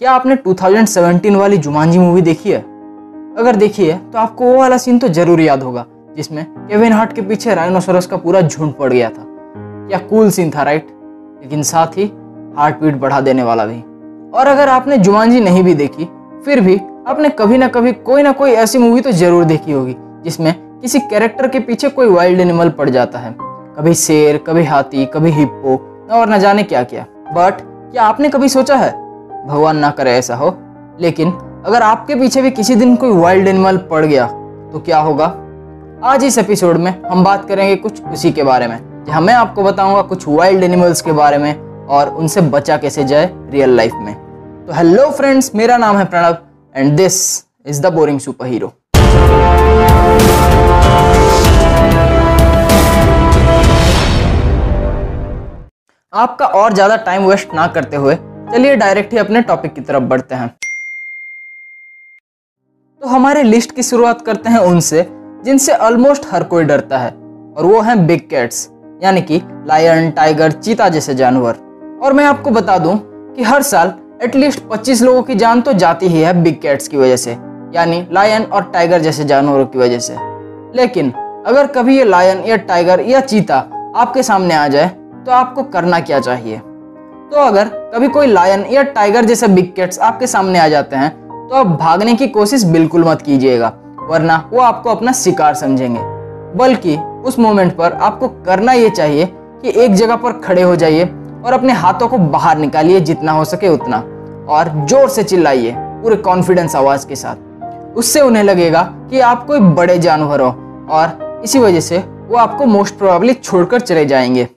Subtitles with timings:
[0.00, 2.58] क्या आपने 2017 वाली जुमानजी मूवी देखी है?
[3.38, 5.84] अगर देखी है तो आपको वो वाला सीन तो ज़रूर याद होगा,
[6.16, 9.24] जिसमें केविन हार्ट के पीछे राइनोसोरस का पूरा झुंड पड़ गया था।
[9.88, 10.88] क्या कूल सीन था राइट
[11.42, 12.04] लेकिन साथ ही
[12.56, 13.78] हार्ट बीट बढ़ा देने वाला भी।
[14.32, 16.04] और अगर आपने जुमानजी नहीं भी देखी,
[16.44, 16.76] फिर भी
[17.06, 21.00] आपने कभी ना कभी कोई ना कोई ऐसी मूवी तो ज़रूर देखी होगी, जिसमें किसी
[21.00, 25.76] कैरेक्टर के पीछे कोई वाइल्ड एनिमल पड़ जाता है। कभी शेर, कभी हाथी, कभी हिप्पो
[26.12, 28.94] और न जाने क्या क्या बट क्या आपने कभी सोचा है
[29.46, 30.56] भगवान ना करे ऐसा हो।
[31.00, 31.30] लेकिन
[31.66, 34.26] अगर आपके पीछे भी किसी दिन कोई वाइल्ड एनिमल पड़ गया
[34.72, 35.26] तो क्या होगा?
[36.04, 39.62] आज इस एपिसोड में हम बात करेंगे कुछ उसी के बारे में जहाँ मैं आपको
[39.62, 44.14] बताऊँगा कुछ वाइल्ड एनिमल्स के बारे में और उनसे बचा कैसे जाए रियल लाइफ में।
[44.66, 46.36] तो हेलो फ्रेंड्स मेरा नाम है Pranav
[46.76, 47.18] and this
[47.66, 48.72] is the boring superhero
[56.12, 58.18] आपका और ज़्यादा टाइम वेस्ट ना करते हुए
[58.56, 60.48] चलिए डायरेक्ट ही अपने टॉपिक की तरफ़ बढ़ते हैं।
[63.02, 65.06] तो हमारे लिस्ट की शुरुआत करते हैं उनसे,
[65.44, 67.10] जिनसे ऑलमोस्ट हर कोई डरता है,
[67.56, 68.68] और वो हैं बिग कैट्स
[69.02, 71.58] यानी कि लायन टाइगर चीता जैसे जानवर।
[72.02, 72.96] और मैं आपको बता दूँ
[73.34, 76.96] कि हर साल एटलीस्ट 25 लोगों की जान तो जाती ही है बिग कैट्स की
[76.96, 77.32] वजह से,
[77.74, 80.16] यानी लायन और टाइगर जैसे जानवरों की वजह से।
[80.76, 81.10] लेकिन
[81.46, 83.58] अगर कभी ये लायन या टाइगर या चीता
[83.96, 84.88] आपके सामने आ जाए
[85.26, 86.60] तो आपको करना क्या चाहिए?
[87.26, 91.10] तो अगर कभी कोई लायन या टाइगर जैसे बिग कैट्स आपके सामने आ जाते हैं
[91.48, 96.00] तो आप भागने की कोशिश बिल्कुल मत कीजिएगा, वरना वो आपको अपना शिकार समझेंगे।
[96.58, 99.26] बल्कि उस मोमेंट पर आपको करना ये चाहिए
[99.62, 101.04] कि एक जगह पर खड़े हो जाइए
[101.44, 103.98] और अपने हाथों को बाहर निकालिए, जितना हो सके उतना,
[104.48, 109.60] और ज़ोर से चिल्लाइए पूरे कॉन्फिडेंस आवाज़ के साथ। उससे उन्हें लगेगा कि आप कोई
[109.60, 110.48] बड़े जानवर हो,
[110.90, 114.48] और इसी वजह से वो आपको मोस्ट प्रोबेबली छोड़कर चले जाएँगे।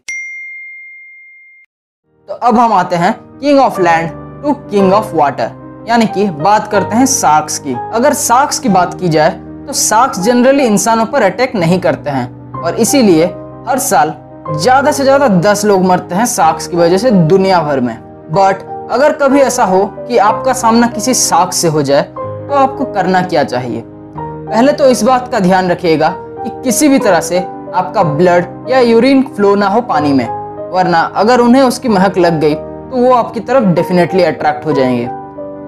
[2.42, 4.10] अब हम आते हैं king of land
[4.44, 8.94] to king of water यानी कि बात करते हैं सार्क्स की। अगर सार्क्स की बात
[9.00, 9.32] की जाए
[9.68, 13.26] तो सार्क्स जनरली इंसानों पर अटैक नहीं करते हैं, और इसीलिए
[13.68, 14.14] हर साल
[14.54, 17.96] ज़्यादा से ज़्यादा दस लोग मरते हैं सार्क्स की वजह से दुनिया भर में।
[18.32, 22.86] बट अगर कभी ऐसा हो कि आपका सामना किसी सार्क से हो जाए तो आपको
[22.94, 23.84] करना क्या चाहिए?
[23.86, 28.80] पहले तो इस बात का ध्यान रखिएगा कि किसी भी तरह से आपका ब्लड या
[28.82, 30.28] यूरिन फ्लो ना हो पानी में।
[30.72, 35.08] वरना अगर उन्हें उसकी महक लग गई तो वो आपकी तरफ़ डेफिनेटली अट्रैक्ट हो जाएँगे।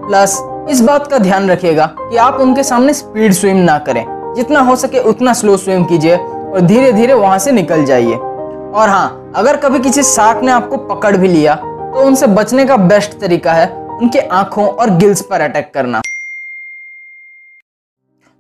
[0.08, 0.38] प्लस
[0.70, 4.76] इस बात का ध्यान रखिएगा कि आप उनके सामने स्पीड स्विम ना करें। जितना हो
[4.76, 9.58] सके उतना स्लो स्विम कीजिए और धीरे धीरे वहाँ से निकल जाइए। और हाँ अगर
[9.58, 13.68] कभी किसी शार्क ने आपको पकड़ भी लिया तो उनसे बचने का बेस्ट तरीका है
[13.72, 16.02] उनके आँखों और गिल्स पर अटैक करना।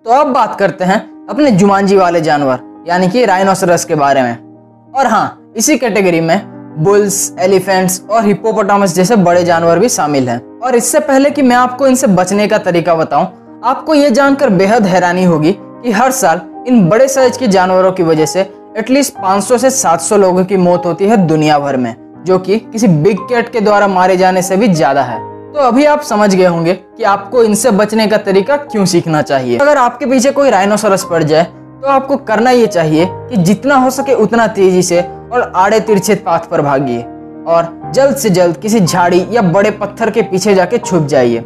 [0.05, 4.91] तो अब बात करते हैं अपने जुमानजी वाले जानवर, यानी कि राइनोसरस के बारे में।
[4.93, 6.41] और हाँ इसी कैटेगरी में
[6.77, 11.55] बुल्स, एलिफेंट्स और हिप्पोपोटामस जैसे बड़े जानवर भी शामिल हैं। और इससे पहले कि मैं
[11.55, 13.27] आपको इनसे बचने का तरीका बताऊँ,
[13.63, 18.03] आपको ये जानकर बेहद हैरानी होगी कि हर साल इन बड़े साइज़ के जानवरों की
[18.03, 18.41] वजह से
[18.77, 21.95] एटलीस्ट 500 से 700 लोगों की मौत होती है दुनिया भर में,
[22.25, 25.19] जो कि किसी बिग कैट के द्वारा मारे जाने से भी ज़्यादा है।
[25.53, 29.57] तो अभी आप समझ गए होंगे कि आपको इनसे बचने का तरीका क्यों सीखना चाहिए।
[29.57, 33.89] अगर आपके पीछे कोई राइनोसोरस पड़ जाए तो आपको करना ये चाहिए कि जितना हो
[33.91, 35.01] सके उतना तेज़ी से
[35.31, 37.01] और आड़े तिरछे पाथ पर भागिए
[37.47, 41.43] और जल्द से जल्द किसी झाड़ी या बड़े पत्थर के पीछे जाके छुप जाइए।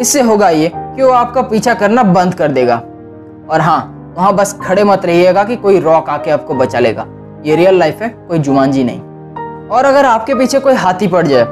[0.00, 2.76] इससे होगा ये कि वो आपका पीछा करना बंद कर देगा।
[3.50, 7.06] और हाँ वहाँ बस खड़े मत रहिएगा कि कोई रॉक आके आपको बचा लेगा।
[7.44, 9.00] ये रियल लाइफ है, कोई जुमानजी नहीं।
[9.68, 11.44] और अगर आपके पीछे कोई हाथी पड़ जाए,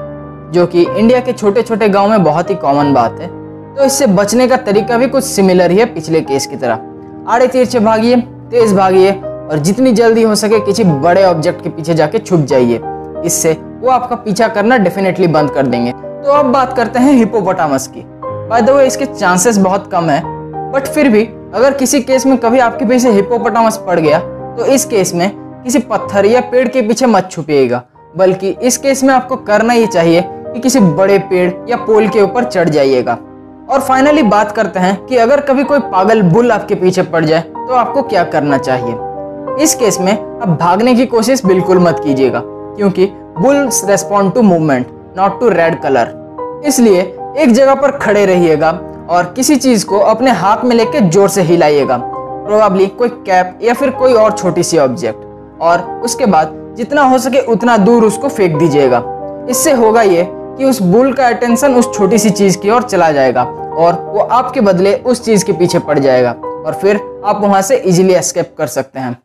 [0.53, 3.29] जो कि इंडिया के छोटे छोटे गाँव में बहुत ही कॉमन बात है
[3.77, 7.47] तो इससे बचने का तरीका भी कुछ सिमिलर ही है पिछले केस की तरह। आड़े
[7.47, 8.17] तिरछे भागिए,
[8.51, 9.11] तेज भागिए
[9.47, 12.81] और जितनी जल्दी हो सके किसी बड़े ऑब्जेक्ट के पीछे जाके छुप जाइए।
[13.25, 17.87] इससे वो आपका पीछा करना डेफिनेटली बंद कर देंगे। तो अब बात करते हैं हिपोपोटामस
[17.87, 18.03] की।
[18.49, 20.23] बाय द वे इसके चांसेस बहुत कम है।
[20.73, 21.25] बट फिर भी,
[21.55, 24.19] अगर किसी केस में कभी आपके पीछे हिपोपोटामस पड़ गया
[24.57, 25.31] तो इस केस में
[25.65, 27.83] किसी पत्थर या पेड़ के पीछे मत छुपिएगा।
[28.17, 32.21] बल्कि इस केस में आपको करना ही चाहिए कि किसी बड़े पेड़ या पोल के
[32.23, 33.19] ऊपर चढ़ जाइएगा।
[33.71, 37.41] और फाइनली बात करते हैं कि अगर कभी कोई पागल बुल आपके पीछे पड़ जाए
[37.41, 38.95] तो आपको क्या करना चाहिए?
[39.61, 43.07] इस केस में अब भागने की कोशिश बिल्कुल मत कीजिएगा, क्योंकि
[43.39, 44.87] bulls respond to movement
[45.17, 47.01] not to red colour इसलिए
[47.39, 48.71] एक जगह पर खड़े रहिएगा
[49.11, 53.75] और किसी चीज़ को अपने हाथ में लेके ज़ोर से हिलाइएगा। प्रोबेबली कोई कैप या
[53.75, 58.29] फिर कोई और छोटी सी ऑब्जेक्ट और उसके बाद जितना हो सके उतना दूर उसको
[58.29, 59.03] फेंक दीजिएगा।
[59.51, 63.11] इससे होगा ये कि उस बुल का अटेंशन उस छोटी सी चीज़ की ओर चला
[63.13, 67.63] जाएगा और वो आपके बदले उस चीज़ के पीछे पड़ जाएगा और फिर आप वहाँ
[67.63, 69.17] से इजीली एस्केप कर सकते हैं।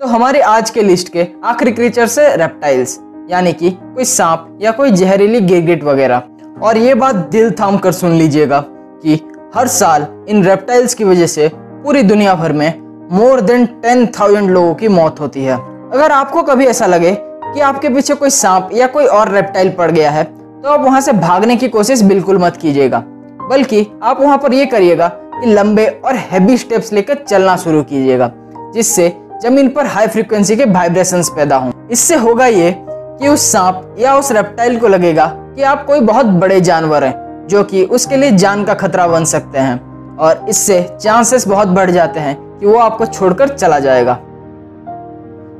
[0.00, 2.98] तो हमारे आज के लिस्ट के आखिरी क्रीचर से रेप्टाइल्स
[3.30, 6.22] यानी कि कोई सांप या कोई जहरीली गिरगिट वगैरह।
[6.62, 8.60] और ये बात दिल थाम कर सुन लीजिएगा
[9.02, 9.14] कि
[9.54, 12.72] हर साल इन रेप्टाइल्स की वजह से पूरी दुनिया भर में
[13.12, 17.60] मोर देन टेन थाउज़ेंड लोगों की मौत होती है। अगर आपको कभी ऐसा लगे कि
[17.62, 21.12] आपके पीछे कोई सांप या कोई और रेप्टाइल पड़ गया है तो आप वहाँ से
[21.18, 23.04] भागने की कोशिश बिल्कुल मत कीजिएगा।
[23.50, 28.32] बल्कि आप वहाँ पर यह करिएगा कि लंबे और हैवी स्टेप्स लेकर चलना शुरू कीजिएगा,
[28.74, 33.96] जिससे ज़मीन पर हाई फ्रिक्वेंसी के वाइब्रेशंस पैदा हों। इससे होगा ये कि उस सांप
[33.98, 38.16] या उस रेप्टाइल को लगेगा कि आप कोई बहुत बड़े जानवर हैं, जो कि उसके
[38.16, 42.66] लिए जान का खतरा बन सकते हैं और इससे चांसेस बहुत बढ़ जाते हैं कि
[42.66, 44.14] वो आपको छोड़कर चला जाएगा।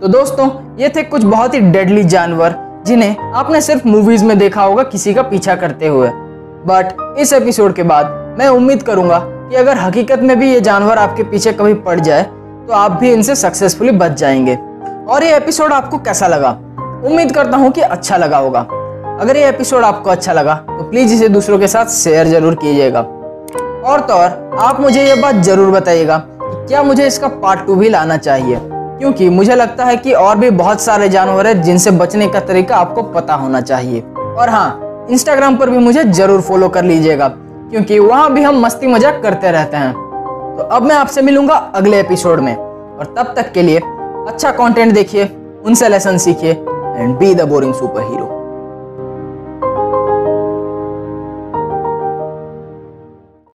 [0.03, 2.55] तो दोस्तों, ये थे कुछ बहुत ही डेडली जानवर,
[2.87, 6.09] जिन्हें आपने सिर्फ़ मूवीज़ में देखा होगा, किसी का पीछा करते हुए।
[6.67, 10.99] बट इस एपिसोड के बाद मैं उम्मीद करूँगा कि अगर हकीकत में भी ये जानवर
[10.99, 12.27] आपके पीछे कभी पड़ जाए
[12.67, 14.55] तो आप भी इनसे सक्सेसफुली बच जाएँगे।
[15.09, 16.51] और ये एपिसोड आपको कैसा लगा?
[17.07, 18.61] उम्मीद करता हूँ कि अच्छा लगा होगा।
[19.21, 23.01] अगर ये एपिसोड आपको अच्छा लगा तो प्लीज़ इसे दूसरों के साथ शेयर ज़रूर कीजिएगा।
[23.01, 27.75] और तो और, आप मुझे ये बात ज़रूर बताइएगा कि क्या मुझे इसका पार्ट टू
[27.75, 28.59] भी लाना चाहिए?
[28.63, 32.77] क्योंकि मुझे लगता है कि और भी बहुत सारे जानवर हैं जिनसे बचने का तरीका
[32.77, 34.01] आपको पता होना चाहिए।
[34.39, 38.87] और हाँ इंस्टाग्राम पर भी मुझे ज़रूर फॉलो कर लीजिएगा, क्योंकि वहाँ भी हम मस्ती
[38.87, 39.95] मज़ाक करते रहते हैं।
[40.57, 43.79] तो अब मैं आपसे मिलूँगा अगले एपिसोड में। और तब तक के लिए
[44.29, 45.25] अच्छा कंटेंट देखिए,
[45.65, 46.53] उनसे लेसन सीखिए
[46.97, 48.27] and be the boring superhero